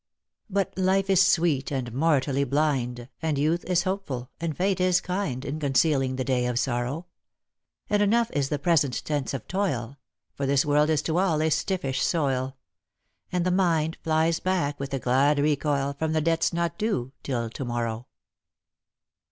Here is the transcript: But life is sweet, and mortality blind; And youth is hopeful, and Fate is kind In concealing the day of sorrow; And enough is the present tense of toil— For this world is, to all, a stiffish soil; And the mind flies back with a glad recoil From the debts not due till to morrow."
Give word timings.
But 0.49 0.75
life 0.79 1.11
is 1.11 1.21
sweet, 1.23 1.69
and 1.71 1.93
mortality 1.93 2.43
blind; 2.43 3.07
And 3.21 3.37
youth 3.37 3.63
is 3.65 3.83
hopeful, 3.83 4.31
and 4.39 4.57
Fate 4.57 4.79
is 4.81 4.99
kind 4.99 5.45
In 5.45 5.59
concealing 5.59 6.15
the 6.15 6.23
day 6.23 6.47
of 6.47 6.57
sorrow; 6.57 7.05
And 7.87 8.01
enough 8.01 8.31
is 8.33 8.49
the 8.49 8.57
present 8.57 9.05
tense 9.05 9.31
of 9.35 9.47
toil— 9.47 9.99
For 10.35 10.47
this 10.47 10.65
world 10.65 10.89
is, 10.89 11.03
to 11.03 11.19
all, 11.19 11.39
a 11.43 11.51
stiffish 11.51 12.01
soil; 12.01 12.57
And 13.31 13.45
the 13.45 13.51
mind 13.51 13.99
flies 14.03 14.39
back 14.39 14.79
with 14.79 14.91
a 14.95 14.99
glad 14.99 15.37
recoil 15.37 15.93
From 15.93 16.13
the 16.13 16.21
debts 16.21 16.51
not 16.51 16.79
due 16.79 17.11
till 17.21 17.51
to 17.51 17.63
morrow." 17.63 18.07